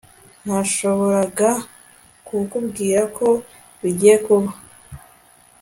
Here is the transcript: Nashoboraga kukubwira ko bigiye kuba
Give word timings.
Nashoboraga 0.45 1.49
kukubwira 2.27 3.01
ko 3.17 3.27
bigiye 3.81 4.15
kuba 4.25 4.51